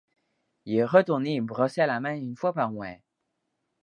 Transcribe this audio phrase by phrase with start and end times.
[0.65, 2.95] Il est retourné et brossé à la main une fois par mois.